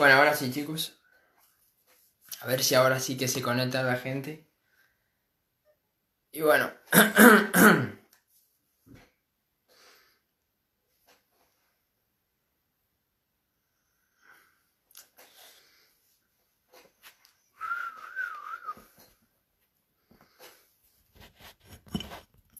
[0.00, 0.98] Bueno, ahora sí, chicos.
[2.40, 4.48] A ver si ahora sí que se conecta la gente.
[6.32, 6.72] Y bueno.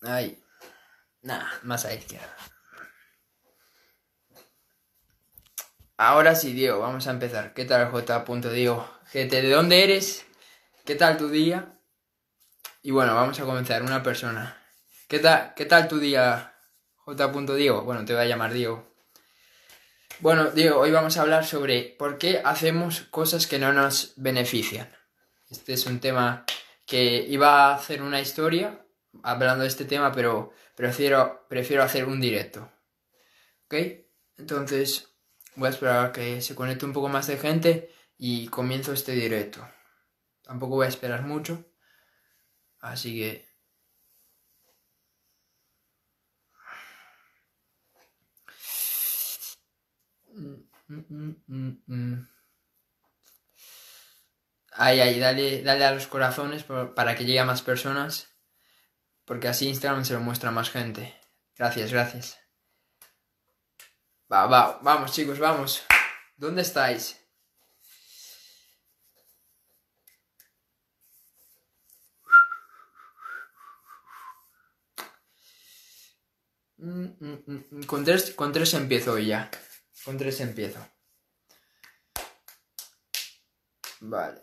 [0.02, 0.44] Ahí.
[1.22, 2.36] Nada, más a la izquierda.
[6.02, 7.52] Ahora sí, Diego, vamos a empezar.
[7.52, 8.24] ¿Qué tal, J.
[8.54, 8.88] Diego?
[9.12, 10.24] GT, ¿de dónde eres?
[10.86, 11.78] ¿Qué tal tu día?
[12.80, 13.82] Y bueno, vamos a comenzar.
[13.82, 14.56] Una persona.
[15.08, 16.54] ¿Qué tal, qué tal tu día,
[17.04, 17.28] J.
[17.54, 17.82] Diego?
[17.82, 18.94] Bueno, te voy a llamar Diego.
[20.20, 24.90] Bueno, Diego, hoy vamos a hablar sobre por qué hacemos cosas que no nos benefician.
[25.50, 26.46] Este es un tema
[26.86, 28.86] que iba a hacer una historia
[29.22, 32.72] hablando de este tema, pero prefiero, prefiero hacer un directo.
[33.66, 33.74] ¿Ok?
[34.38, 35.09] Entonces,
[35.56, 39.12] Voy a esperar a que se conecte un poco más de gente y comienzo este
[39.12, 39.66] directo.
[40.42, 41.64] Tampoco voy a esperar mucho.
[42.80, 43.48] Así que...
[54.72, 58.28] Ay, ay, dale, dale a los corazones para que llegue a más personas.
[59.24, 61.14] Porque así Instagram se lo muestra a más gente.
[61.56, 62.39] Gracias, gracias.
[64.32, 65.82] Va, va, vamos chicos, vamos.
[66.36, 67.16] ¿Dónde estáis?
[76.78, 79.50] Mm, mm, mm, con tres, con tres empiezo ya.
[80.04, 80.78] Con tres empiezo.
[84.00, 84.40] Vale.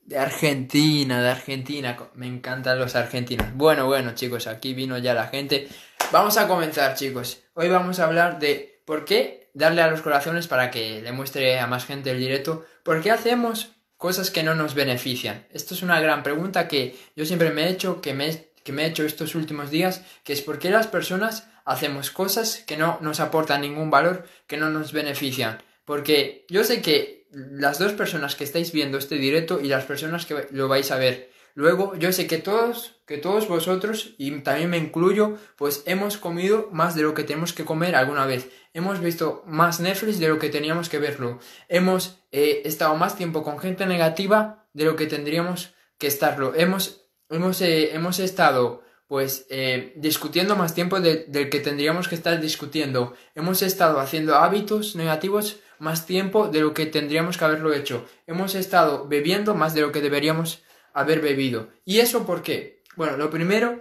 [0.00, 1.96] De Argentina, de Argentina.
[2.14, 3.54] Me encantan los argentinos.
[3.54, 5.68] Bueno, bueno, chicos, aquí vino ya la gente.
[6.10, 7.42] Vamos a comenzar, chicos.
[7.52, 11.60] Hoy vamos a hablar de ¿Por qué darle a los corazones para que le muestre
[11.60, 12.66] a más gente el directo?
[12.82, 15.46] ¿Por qué hacemos cosas que no nos benefician?
[15.52, 18.82] Esto es una gran pregunta que yo siempre me he hecho, que me, que me
[18.82, 22.98] he hecho estos últimos días, que es por qué las personas hacemos cosas que no
[23.00, 25.62] nos aportan ningún valor, que no nos benefician.
[25.84, 30.26] Porque yo sé que las dos personas que estáis viendo este directo y las personas
[30.26, 34.70] que lo vais a ver luego, yo sé que todos que todos vosotros, y también
[34.70, 38.48] me incluyo, pues hemos comido más de lo que tenemos que comer alguna vez.
[38.72, 41.40] Hemos visto más Netflix de lo que teníamos que verlo.
[41.68, 46.54] Hemos eh, estado más tiempo con gente negativa de lo que tendríamos que estarlo.
[46.54, 52.40] Hemos, hemos, eh, hemos estado pues eh, discutiendo más tiempo del que tendríamos que estar
[52.40, 53.14] discutiendo.
[53.34, 58.06] Hemos estado haciendo hábitos negativos más tiempo de lo que tendríamos que haberlo hecho.
[58.28, 60.62] Hemos estado bebiendo más de lo que deberíamos
[60.94, 61.68] haber bebido.
[61.84, 62.82] ¿Y eso por qué?
[62.96, 63.80] Bueno, lo primero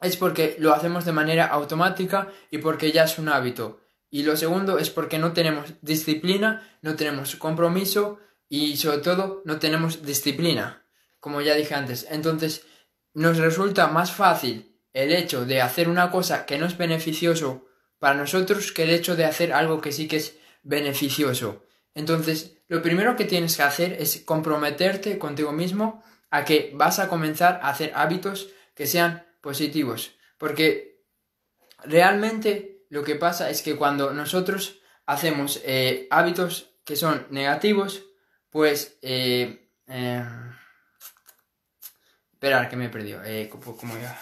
[0.00, 3.80] es porque lo hacemos de manera automática y porque ya es un hábito.
[4.10, 9.58] Y lo segundo es porque no tenemos disciplina, no tenemos compromiso y sobre todo no
[9.58, 10.84] tenemos disciplina,
[11.20, 12.06] como ya dije antes.
[12.10, 12.66] Entonces,
[13.14, 17.66] nos resulta más fácil el hecho de hacer una cosa que no es beneficioso
[17.98, 21.64] para nosotros que el hecho de hacer algo que sí que es beneficioso.
[21.94, 27.08] Entonces, lo primero que tienes que hacer es comprometerte contigo mismo a que vas a
[27.08, 30.16] comenzar a hacer hábitos que sean positivos.
[30.38, 31.04] Porque
[31.84, 38.06] realmente lo que pasa es que cuando nosotros hacemos eh, hábitos que son negativos,
[38.48, 38.98] pues...
[39.02, 40.24] Eh, eh,
[42.32, 43.22] esperar, que me he perdido.
[43.24, 44.18] Eh, ¿cómo, ya?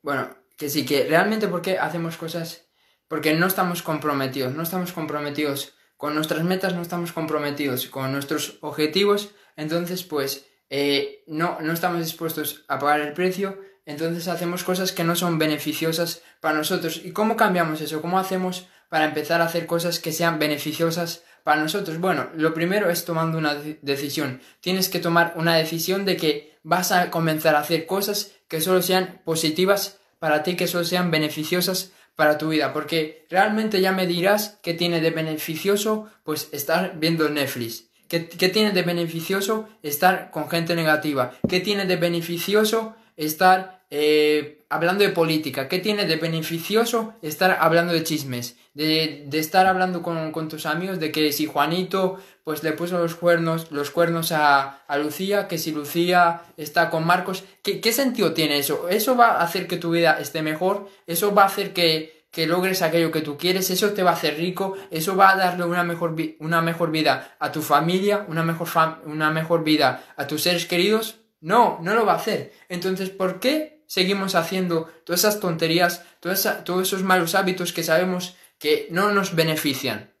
[0.00, 2.66] Bueno, que sí, que realmente porque hacemos cosas...
[3.08, 8.58] Porque no estamos comprometidos, no estamos comprometidos con nuestras metas no estamos comprometidos, con nuestros
[8.60, 14.90] objetivos, entonces pues eh, no, no estamos dispuestos a pagar el precio, entonces hacemos cosas
[14.90, 17.02] que no son beneficiosas para nosotros.
[17.04, 18.02] ¿Y cómo cambiamos eso?
[18.02, 22.00] ¿Cómo hacemos para empezar a hacer cosas que sean beneficiosas para nosotros?
[22.00, 24.40] Bueno, lo primero es tomando una decisión.
[24.60, 28.82] Tienes que tomar una decisión de que vas a comenzar a hacer cosas que solo
[28.82, 34.06] sean positivas para ti, que solo sean beneficiosas para tu vida, porque realmente ya me
[34.06, 40.30] dirás qué tiene de beneficioso pues estar viendo Netflix, qué, qué tiene de beneficioso estar
[40.30, 46.16] con gente negativa, qué tiene de beneficioso estar eh, hablando de política, qué tiene de
[46.16, 51.30] beneficioso estar hablando de chismes, de, de estar hablando con, con, tus amigos de que
[51.30, 56.40] si Juanito pues le puso los cuernos, los cuernos a, a Lucía, que si Lucía
[56.56, 58.88] está con Marcos, ¿qué, ¿qué, sentido tiene eso?
[58.88, 60.88] ¿Eso va a hacer que tu vida esté mejor?
[61.06, 63.68] ¿Eso va a hacer que, que logres aquello que tú quieres?
[63.68, 64.74] ¿Eso te va a hacer rico?
[64.90, 68.24] ¿Eso va a darle una mejor, una mejor vida a tu familia?
[68.26, 68.68] ¿Una mejor,
[69.04, 71.18] una mejor vida a tus seres queridos?
[71.42, 72.54] No, no lo va a hacer.
[72.70, 78.86] Entonces, ¿por qué seguimos haciendo todas esas tonterías, todos esos malos hábitos que sabemos que
[78.90, 80.14] no nos benefician?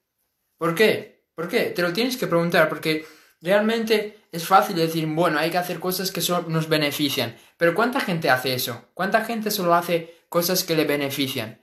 [0.58, 1.24] ¿Por qué?
[1.34, 1.70] ¿Por qué?
[1.70, 3.06] Te lo tienes que preguntar porque
[3.40, 7.34] realmente es fácil decir, bueno, hay que hacer cosas que solo nos benefician.
[7.56, 8.90] Pero ¿cuánta gente hace eso?
[8.92, 11.62] ¿Cuánta gente solo hace cosas que le benefician?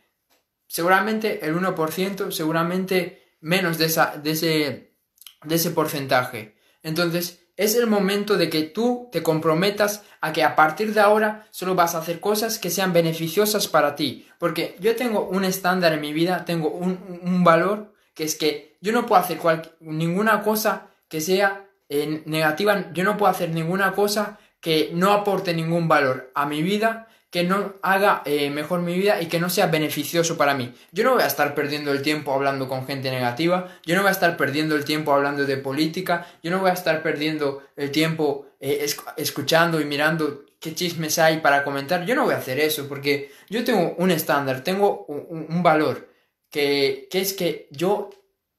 [0.66, 4.96] Seguramente el 1%, seguramente menos de, esa, de, ese,
[5.44, 6.58] de ese porcentaje.
[6.82, 11.46] Entonces, es el momento de que tú te comprometas a que a partir de ahora
[11.52, 14.26] solo vas a hacer cosas que sean beneficiosas para ti.
[14.38, 18.94] Porque yo tengo un estándar en mi vida, tengo un, valor, que es que yo
[18.94, 19.40] no puedo hacer
[19.82, 25.54] ninguna cosa que sea eh, negativa, yo no puedo hacer ninguna cosa que no aporte
[25.54, 29.50] ningún valor a mi vida que no haga eh, mejor mi vida y que no
[29.50, 30.74] sea beneficioso para mí.
[30.92, 34.10] Yo no voy a estar perdiendo el tiempo hablando con gente negativa, yo no voy
[34.10, 37.92] a estar perdiendo el tiempo hablando de política, yo no voy a estar perdiendo el
[37.92, 38.86] tiempo eh,
[39.18, 42.06] escuchando y mirando qué chismes hay para comentar.
[42.06, 46.10] Yo no voy a hacer eso porque yo tengo un estándar, tengo un, valor,
[46.50, 48.10] que, que es que yo,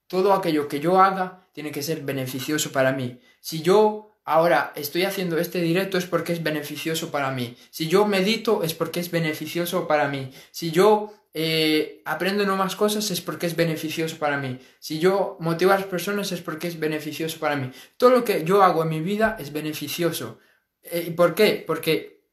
[0.07, 3.19] todo aquello que yo haga tiene que ser beneficioso para mí.
[3.41, 7.57] Si yo ahora estoy haciendo este directo es porque es beneficioso para mí.
[7.69, 10.31] Si yo medito es porque es beneficioso para mí.
[10.51, 14.57] Si yo eh, aprendo nuevas cosas es porque es beneficioso para mí.
[14.79, 17.71] Si yo motivo a las personas es porque es beneficioso para mí.
[17.97, 20.39] Todo lo que yo hago en mi vida es beneficioso.
[20.83, 21.61] Eh, ¿Y por qué?
[21.67, 22.23] Porque,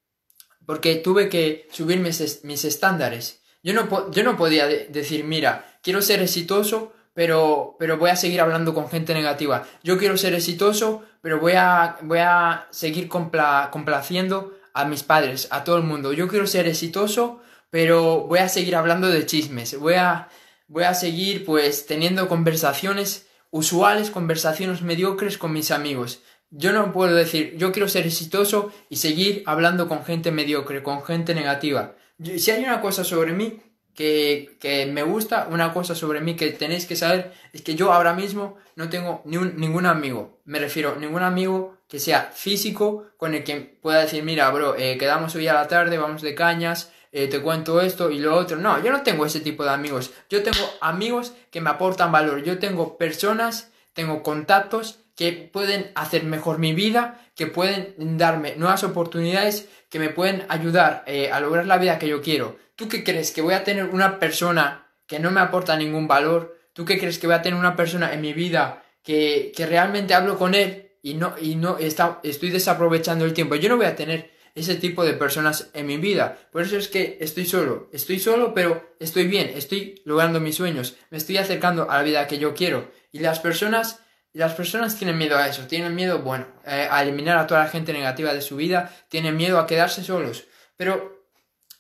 [0.64, 3.40] porque tuve que subir mis, mis estándares.
[3.64, 8.40] Yo no, yo no podía decir, mira, quiero ser exitoso, pero, pero voy a seguir
[8.40, 9.66] hablando con gente negativa.
[9.82, 15.64] Yo quiero ser exitoso, pero voy a, voy a seguir complaciendo a mis padres, a
[15.64, 16.12] todo el mundo.
[16.12, 19.76] Yo quiero ser exitoso, pero voy a seguir hablando de chismes.
[19.80, 20.28] Voy a,
[20.68, 26.22] voy a seguir pues teniendo conversaciones usuales, conversaciones mediocres con mis amigos.
[26.50, 31.02] Yo no puedo decir, yo quiero ser exitoso y seguir hablando con gente mediocre, con
[31.02, 31.96] gente negativa.
[32.36, 33.58] Si hay una cosa sobre mí
[33.98, 38.14] que, me gusta, una cosa sobre mí que tenéis que saber es que yo ahora
[38.14, 43.42] mismo no tengo ni ningún amigo, me refiero, ningún amigo que sea físico con el
[43.42, 47.26] que pueda decir, mira, bro, eh, quedamos hoy a la tarde, vamos de cañas, eh,
[47.26, 48.58] te cuento esto y lo otro.
[48.58, 50.12] No, yo no tengo ese tipo de amigos.
[50.28, 52.42] Yo tengo amigos que me aportan valor.
[52.42, 58.84] Yo tengo personas, tengo contactos que pueden hacer mejor mi vida, que pueden darme nuevas
[58.84, 62.56] oportunidades, que me pueden ayudar eh, a lograr la vida que yo quiero.
[62.76, 63.32] ¿Tú qué crees?
[63.32, 66.56] ¿Que voy a tener una persona que no me aporta ningún valor?
[66.72, 70.38] ¿Tú qué crees que voy a tener una persona en mi vida que, realmente hablo
[70.38, 73.56] con él y no, y no está, estoy desaprovechando el tiempo?
[73.56, 76.38] Yo no voy a tener ese tipo de personas en mi vida.
[76.52, 77.90] Por eso es que estoy solo.
[77.92, 79.50] Estoy solo, pero estoy bien.
[79.52, 80.94] Estoy logrando mis sueños.
[81.10, 82.92] Me estoy acercando a la vida que yo quiero.
[83.10, 83.98] Y las personas,
[84.32, 85.66] las personas tienen miedo a eso.
[85.66, 88.94] Tienen miedo, bueno, eh, a eliminar a toda la gente negativa de su vida.
[89.08, 90.44] Tienen miedo a quedarse solos.
[90.76, 91.26] Pero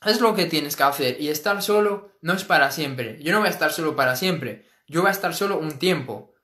[0.04, 3.18] es lo que tienes que hacer y estar solo no es para siempre.
[3.22, 4.66] Yo no voy a estar solo para siempre.
[4.86, 6.34] Yo voy a estar solo un tiempo.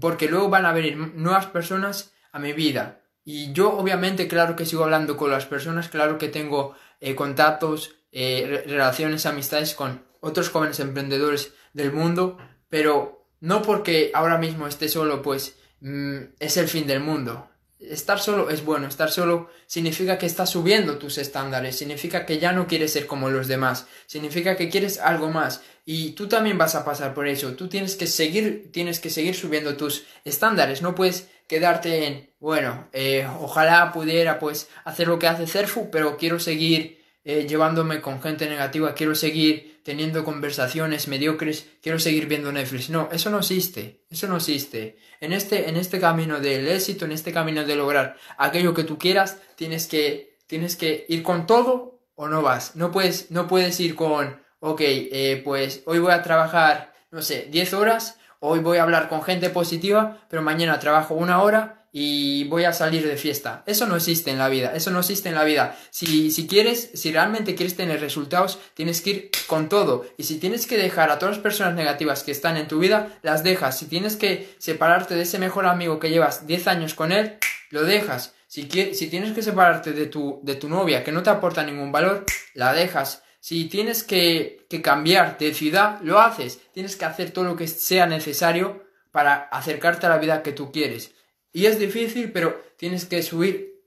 [0.00, 3.02] Porque luego van a venir nuevas personas a mi vida.
[3.24, 7.94] Y yo obviamente claro que sigo hablando con las personas, claro que tengo eh, contactos,
[8.10, 12.38] eh, relaciones, amistades con otros jóvenes emprendedores del mundo,
[12.68, 17.48] pero no porque ahora mismo esté solo pues mm, es el fin del mundo.
[17.80, 22.52] Estar solo es bueno, estar solo significa que estás subiendo tus estándares, significa que ya
[22.52, 25.62] no quieres ser como los demás, significa que quieres algo más.
[25.84, 29.34] Y tú también vas a pasar por eso, tú tienes que seguir, tienes que seguir
[29.34, 35.26] subiendo tus estándares, no puedes quedarte en, bueno, eh, ojalá pudiera pues hacer lo que
[35.26, 41.68] hace Cerfu, pero quiero seguir eh, llevándome con gente negativa, quiero seguir teniendo conversaciones mediocres,
[41.82, 42.90] quiero seguir viendo Netflix.
[42.90, 44.96] No, eso no existe, eso no existe.
[45.20, 48.98] En este, en este camino del éxito, en este camino de lograr aquello que tú
[48.98, 52.76] quieras, tienes que, tienes que ir con todo o no vas.
[52.76, 57.48] No puedes, no puedes ir con, ok, eh, pues hoy voy a trabajar, no sé,
[57.50, 62.44] 10 horas, hoy voy a hablar con gente positiva, pero mañana trabajo una hora y
[62.44, 63.62] voy a salir de fiesta.
[63.66, 65.78] Eso no existe en la vida, eso no existe en la vida.
[65.90, 70.06] Si, si quieres, si realmente quieres tener resultados, tienes que ir con todo.
[70.16, 73.18] Y si tienes que dejar a todas las personas negativas que están en tu vida,
[73.22, 73.78] las dejas.
[73.78, 77.36] Si tienes que separarte de ese mejor amigo que llevas 10 años con él,
[77.68, 78.34] lo dejas.
[78.46, 81.92] Si, si tienes que separarte de tu, de tu novia que no te aporta ningún
[81.92, 83.22] valor, la dejas.
[83.40, 86.60] Si tienes que, que cambiar de ciudad, lo haces.
[86.72, 90.72] Tienes que hacer todo lo que sea necesario para acercarte a la vida que tú
[90.72, 91.12] quieres.
[91.52, 93.82] Y es difícil, pero tienes que subir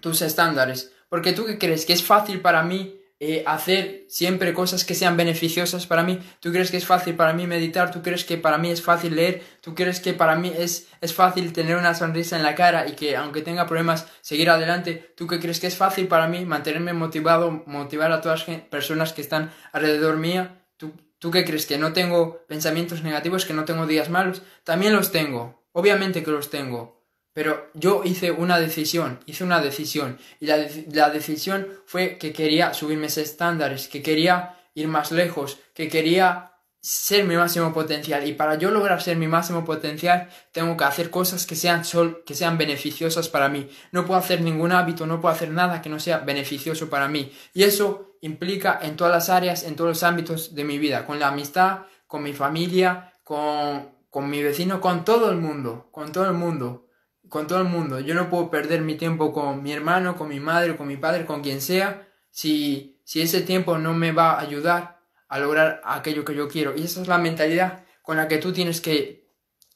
[0.00, 0.92] tus estándares.
[1.08, 5.14] Porque tú qué crees que es fácil para mí eh, hacer siempre cosas que sean
[5.14, 6.18] beneficiosas para mí?
[6.40, 7.90] ¿Tú crees que es fácil para mí meditar?
[7.90, 9.42] ¿Tú crees que para mí es fácil leer?
[9.60, 12.92] ¿Tú crees que para mí es, es fácil tener una sonrisa en la cara y
[12.92, 15.12] que aunque tenga problemas seguir adelante?
[15.16, 19.12] ¿Tú qué crees que es fácil para mí mantenerme motivado, motivar a todas las personas
[19.12, 20.64] que están alrededor mía?
[20.78, 21.66] ¿Tú, ¿Tú qué crees?
[21.66, 23.44] ¿Que no tengo pensamientos negativos?
[23.44, 24.40] ¿Que no tengo días malos?
[24.64, 25.62] También los tengo.
[25.72, 26.99] Obviamente que los tengo.
[27.32, 30.18] Pero yo hice una decisión, hice una decisión.
[30.40, 35.58] Y la, la, decisión fue que quería subir mis estándares, que quería ir más lejos,
[35.74, 38.26] que quería ser mi máximo potencial.
[38.26, 42.22] Y para yo lograr ser mi máximo potencial, tengo que hacer cosas que sean, sol,
[42.26, 43.68] que sean beneficiosas para mí.
[43.92, 47.32] No puedo hacer ningún hábito, no puedo hacer nada que no sea beneficioso para mí.
[47.54, 51.18] Y eso implica en todas las áreas, en todos los ámbitos de mi vida, con
[51.18, 56.24] la amistad, con mi familia, con, con mi vecino, con todo el mundo, con todo
[56.24, 56.89] el mundo
[57.30, 58.00] con todo el mundo.
[58.00, 61.24] Yo no puedo perder mi tiempo con mi hermano, con mi madre, con mi padre,
[61.24, 66.24] con quien sea, si, si ese tiempo no me va a ayudar a lograr aquello
[66.24, 66.76] que yo quiero.
[66.76, 69.30] Y esa es la mentalidad con la que tú tienes que,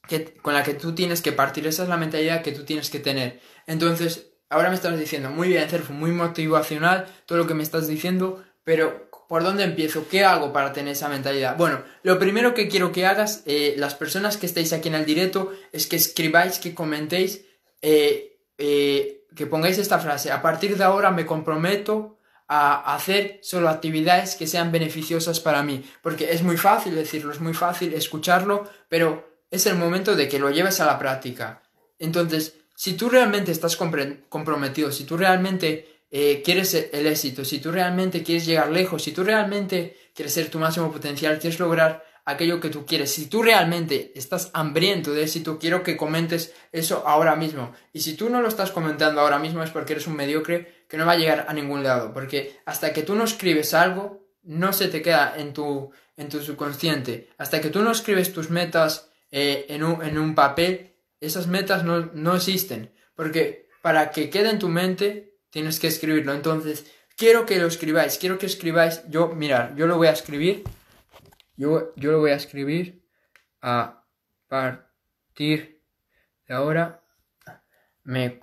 [0.08, 1.66] que, con la que tú tienes que partir.
[1.66, 3.40] Esa es la mentalidad que tú tienes que tener.
[3.66, 7.86] Entonces, ahora me estás diciendo, muy bien, Cerfo, muy motivacional todo lo que me estás
[7.86, 10.06] diciendo, pero ¿Por dónde empiezo?
[10.08, 11.56] ¿Qué hago para tener esa mentalidad?
[11.56, 15.04] Bueno, lo primero que quiero que hagas, eh, las personas que estáis aquí en el
[15.04, 17.44] directo, es que escribáis, que comentéis,
[17.82, 20.30] eh, eh, que pongáis esta frase.
[20.30, 25.84] A partir de ahora me comprometo a hacer solo actividades que sean beneficiosas para mí.
[26.00, 30.38] Porque es muy fácil decirlo, es muy fácil escucharlo, pero es el momento de que
[30.38, 31.60] lo lleves a la práctica.
[31.98, 37.72] Entonces, si tú realmente estás comprometido, si tú realmente eh, quieres el éxito, si tú
[37.72, 42.60] realmente quieres llegar lejos, si tú realmente quieres ser tu máximo potencial, quieres lograr aquello
[42.60, 47.34] que tú quieres, si tú realmente estás hambriento de éxito, quiero que comentes eso ahora
[47.34, 47.72] mismo.
[47.92, 50.96] Y si tú no lo estás comentando ahora mismo es porque eres un mediocre que
[50.96, 54.72] no va a llegar a ningún lado, porque hasta que tú no escribes algo, no
[54.72, 57.30] se te queda en tu, en tu subconsciente.
[57.38, 61.82] Hasta que tú no escribes tus metas eh, en, un, en, un, papel, esas metas
[61.82, 62.92] no, no existen.
[63.16, 66.34] Porque para que quede en tu mente, tienes que escribirlo.
[66.34, 66.84] Entonces,
[67.16, 69.08] quiero que lo escribáis, quiero que escribáis.
[69.08, 70.64] Yo, mirar, yo lo voy a escribir.
[71.56, 73.06] Yo, yo lo voy a escribir
[73.62, 74.04] a
[74.48, 75.80] partir
[76.48, 77.04] de ahora.
[78.02, 78.40] Me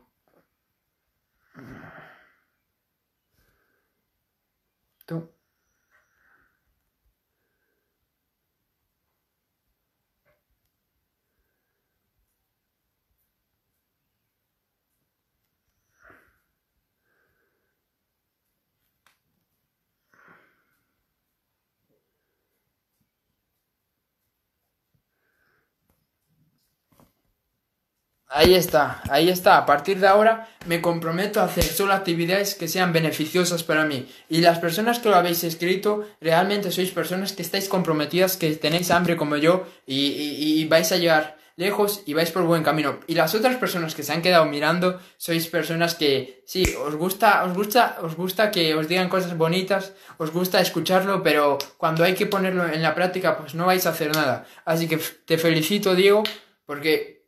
[28.33, 29.57] Ahí está, ahí está.
[29.57, 34.07] A partir de ahora me comprometo a hacer solo actividades que sean beneficiosas para mí.
[34.29, 38.89] Y las personas que lo habéis escrito, realmente sois personas que estáis comprometidas, que tenéis
[38.89, 43.01] hambre como yo y, vais a llegar lejos y vais por buen camino.
[43.05, 47.43] Y las otras personas que se han quedado mirando, sois personas que sí, os gusta,
[47.43, 52.15] os gusta, os gusta que os digan cosas bonitas, os gusta escucharlo, pero cuando hay
[52.15, 54.45] que ponerlo en la práctica, pues no vais a hacer nada.
[54.63, 54.95] Así que
[55.25, 56.23] te felicito, Diego,
[56.65, 57.20] porque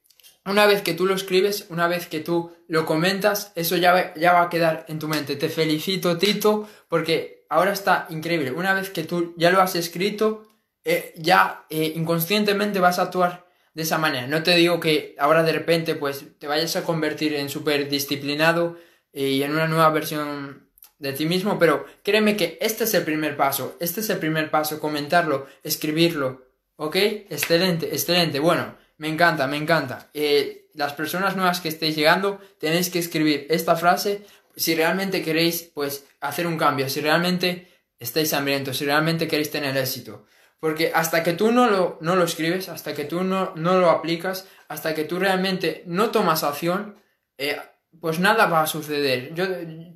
[0.45, 4.13] una vez que tú lo escribes, una vez que tú lo comentas, eso ya va,
[4.15, 5.35] ya va a quedar en tu mente.
[5.35, 8.51] Te felicito, Tito, porque ahora está increíble.
[8.51, 10.47] Una vez que tú ya lo has escrito,
[10.83, 14.27] eh, ya eh, inconscientemente vas a actuar de esa manera.
[14.27, 18.77] No te digo que ahora de repente pues te vayas a convertir en súper disciplinado
[19.13, 20.69] eh, y en una nueva versión
[20.99, 23.77] de ti mismo, pero créeme que este es el primer paso.
[23.79, 26.43] Este es el primer paso, comentarlo, escribirlo.
[26.75, 26.95] ¿Ok?
[26.95, 28.39] Excelente, excelente.
[28.39, 28.82] Bueno.
[28.97, 30.09] Me encanta, me encanta.
[30.13, 35.71] Eh, las personas nuevas que estéis llegando, tenéis que escribir esta frase si realmente queréis,
[35.73, 37.67] pues, hacer un cambio, si realmente
[37.99, 40.25] estáis hambrientos, si realmente queréis tener éxito.
[40.59, 43.89] Porque hasta que tú no lo, no lo escribes, hasta que tú no, no lo
[43.89, 46.95] aplicas, hasta que tú realmente no tomas acción,
[47.37, 47.57] eh,
[48.01, 49.33] pues nada va a suceder.
[49.33, 49.45] Yo,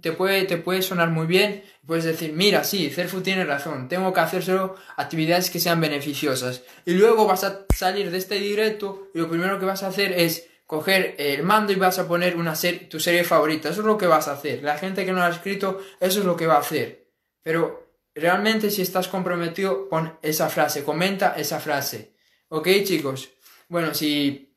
[0.02, 4.14] te, puede, te puede sonar muy bien, puedes decir, mira, sí, Cerfu tiene razón, tengo
[4.14, 6.64] que hacer solo actividades que sean beneficiosas.
[6.86, 10.14] Y luego vas a salir de este directo y lo primero que vas a hacer
[10.14, 13.70] es coger el mando y vas a poner una serie, tu serie favorita.
[13.70, 14.64] Eso es lo que vas a hacer.
[14.64, 17.08] La gente que no ha escrito, eso es lo que va a hacer.
[17.42, 22.14] Pero realmente si estás comprometido, pon esa frase, comenta esa frase.
[22.50, 23.30] ¿Ok, chicos?
[23.70, 24.54] Bueno, si,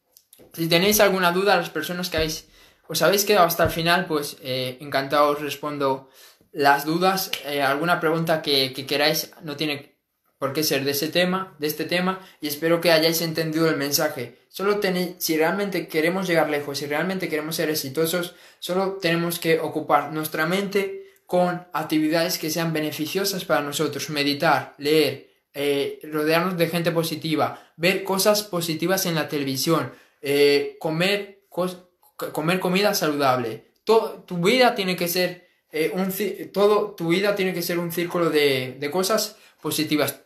[0.52, 2.49] si tenéis alguna duda, las personas que habéis
[2.90, 6.10] os habéis quedado hasta el final, pues eh, encantado os respondo
[6.50, 7.30] las dudas.
[7.44, 9.94] Eh, alguna pregunta que, queráis no tiene
[10.38, 13.76] por qué ser de ese tema, de este tema, y espero que hayáis entendido el
[13.76, 14.38] mensaje.
[14.48, 19.60] Solo tenéis, si realmente queremos llegar lejos, si realmente queremos ser exitosos, solo tenemos que
[19.60, 26.68] ocupar nuestra mente con actividades que sean beneficiosas para nosotros, meditar, leer, eh, rodearnos de
[26.68, 29.92] gente positiva, ver cosas positivas en la televisión,
[30.80, 31.44] comer,
[32.32, 33.70] comer comida saludable.
[33.84, 36.12] Tu vida tiene que ser eh, un
[36.52, 40.22] todo tu vida tiene que ser un círculo de, de cosas positivas.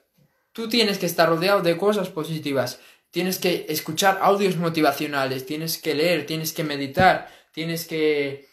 [0.53, 2.81] Tú tienes que estar rodeado de cosas positivas.
[3.11, 8.49] Tienes que escuchar audios motivacionales, tienes que leer, tienes que meditar, tienes que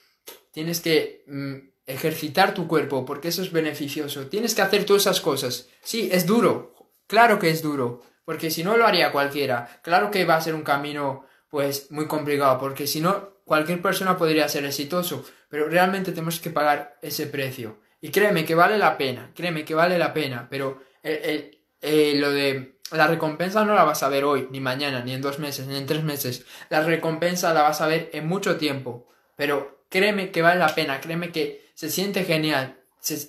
[0.51, 1.55] tienes que mm,
[1.88, 4.27] ejercitar tu cuerpo, porque eso es beneficioso.
[4.27, 5.69] Tienes que hacer todas esas cosas.
[5.81, 6.75] Sí, es duro,
[7.07, 9.79] claro que es duro, porque si no lo haría cualquiera.
[9.81, 14.17] Claro que va a ser un camino, pues, muy complicado, porque si no, cualquier persona
[14.17, 17.77] podría ser exitoso, pero realmente tenemos que pagar ese precio.
[18.01, 23.08] Y créeme que vale la pena, créeme que vale la pena, pero lo de la
[23.08, 25.86] recompensa no la vas a ver hoy, ni mañana, ni en dos meses, ni en
[25.86, 26.46] tres meses.
[26.70, 29.08] La recompensa la vas a ver en mucho tiempo.
[29.36, 32.79] Pero créeme que vale la pena, créeme que se siente genial,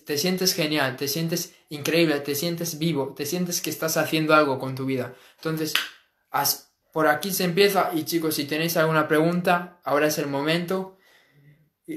[0.06, 4.58] te sientes genial, te sientes increíble, te sientes vivo, te sientes que estás haciendo algo
[4.58, 5.14] con tu vida.
[5.36, 5.74] Entonces,
[6.92, 10.98] por aquí se empieza y chicos, si tenéis alguna pregunta, ahora es el momento.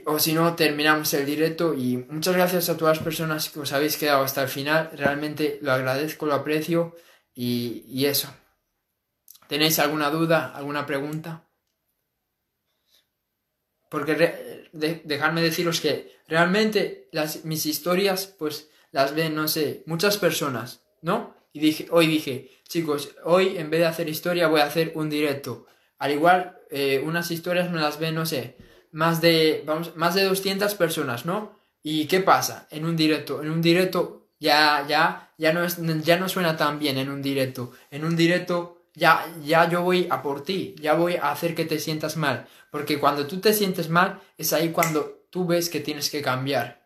[0.06, 3.72] O si no, terminamos el directo y muchas gracias a todas las personas que os
[3.72, 4.90] habéis quedado hasta el final.
[4.94, 6.96] Realmente lo agradezco, lo aprecio
[7.34, 8.34] y, y eso.
[9.48, 11.48] ¿Tenéis alguna duda, alguna pregunta?
[13.90, 20.86] Porque dejarme deciros que realmente las, mis historias, pues las ven, no sé, muchas personas,
[21.02, 21.36] ¿no?
[21.56, 25.10] Y dije, hoy dije, chicos, hoy en vez de hacer historia voy a hacer un
[25.10, 25.66] directo.
[25.98, 28.58] Al igual, eh, unas historias me las ven, no sé,
[28.92, 31.58] más de, vamos, más de 200 personas, ¿no?
[31.82, 32.68] ¿Y qué pasa?
[32.72, 36.78] En un directo, en un directo ya, ya, ya no, es, ya no suena tan
[36.78, 37.72] bien en un directo.
[37.90, 41.64] En un directo ya, ya yo voy a por ti, ya voy a hacer que
[41.64, 42.48] te sientas mal.
[42.70, 46.86] Porque cuando tú te sientes mal, es ahí cuando tú ves que tienes que cambiar.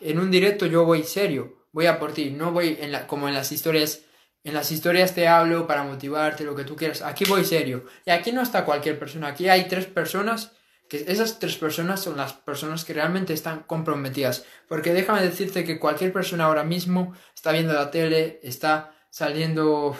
[0.00, 3.28] En un directo yo voy serio, voy a por ti, no voy en la, como
[3.28, 4.00] en las historias.
[4.42, 7.02] En las historias te hablo para motivarte, lo que tú quieras.
[7.02, 7.84] Aquí voy serio.
[8.06, 9.28] Y aquí no está cualquier persona.
[9.28, 10.52] Aquí hay tres personas
[10.88, 14.44] que esas tres personas son las personas que realmente están comprometidas.
[14.68, 19.96] Porque déjame decirte que cualquier persona ahora mismo está viendo la tele, está saliendo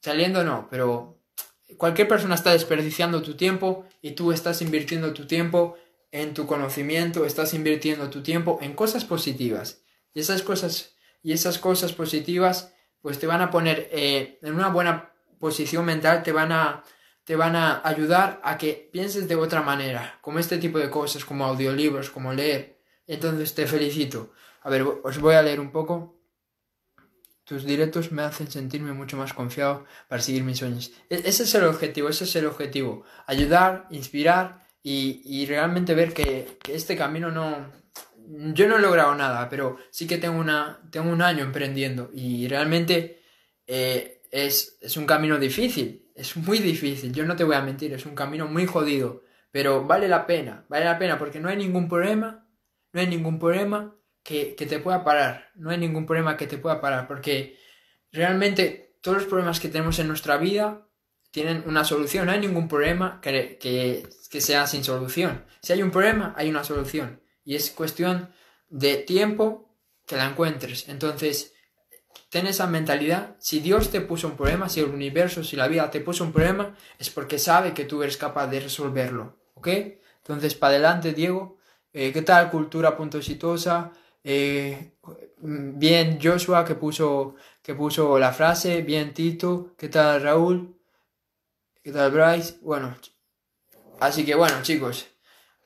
[0.00, 1.20] Saliendo no, pero
[1.76, 5.76] cualquier persona está desperdiciando tu tiempo y tú estás invirtiendo tu tiempo
[6.12, 9.82] en tu conocimiento, estás invirtiendo tu tiempo en cosas positivas.
[10.14, 14.68] Y esas cosas, y esas cosas positivas pues te van a poner eh, en una
[14.68, 16.82] buena posición mental, te van a
[17.28, 21.26] te van a ayudar a que pienses de otra manera, como este tipo de cosas,
[21.26, 22.80] como audiolibros, como leer.
[23.06, 24.32] Entonces te felicito.
[24.62, 26.18] A ver, os voy a leer un poco.
[27.44, 30.90] Tus directos me hacen sentirme mucho más confiado para seguir mis sueños.
[31.10, 33.04] E-, ese es el objetivo, ese es el objetivo.
[33.26, 37.70] Ayudar, inspirar y, realmente ver que, este camino no...
[38.30, 42.46] Yo no he logrado nada, pero sí que tengo, una, tengo un año emprendiendo y
[42.46, 43.22] realmente
[43.66, 47.92] eh, es, es un camino difícil, es muy difícil, yo no te voy a mentir,
[47.94, 51.56] es un camino muy jodido, pero vale la pena, vale la pena porque no hay
[51.56, 52.46] ningún problema,
[52.92, 55.50] no hay ningún problema que, te pueda parar.
[55.54, 57.58] No hay ningún problema que te pueda parar, porque
[58.12, 60.86] realmente todos los problemas que tenemos en nuestra vida
[61.30, 62.26] tienen una solución.
[62.26, 65.44] No hay ningún problema que, que, sea sin solución.
[65.62, 67.22] Si hay un problema, hay una solución.
[67.48, 68.30] Y es cuestión
[68.68, 70.86] de tiempo que la encuentres.
[70.90, 71.54] Entonces,
[72.28, 73.36] ten esa mentalidad.
[73.38, 76.32] Si Dios te puso un problema, si el universo, si la vida te puso un
[76.32, 79.38] problema, es porque sabe que tú eres capaz de resolverlo.
[79.54, 79.68] ¿Ok?
[80.18, 81.56] Entonces, para adelante, Diego.
[81.94, 82.50] Eh, ¿Qué tal?
[82.50, 83.92] Cultura punto exitosa.
[84.22, 84.92] Eh,
[85.38, 90.76] bien Joshua que puso, que puso la frase, bien Tito, ¿qué tal Raúl?
[91.82, 92.58] ¿Qué tal Bryce?
[92.60, 92.94] Bueno,
[94.00, 95.06] así que bueno chicos,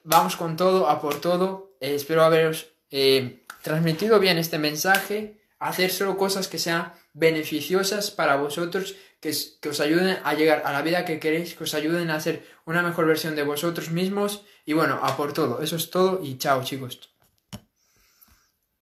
[0.04, 1.76] vamos con todo, a por todo.
[1.80, 8.36] Eh, espero haberos eh, transmitido bien este mensaje, hacer solo cosas que sean beneficiosas para
[8.36, 12.10] vosotros, que, que, os ayuden a llegar a la vida que queréis, que os ayuden
[12.10, 15.62] a ser una mejor versión de vosotros mismos y bueno, a por todo.
[15.62, 17.11] Eso es todo y chao chicos.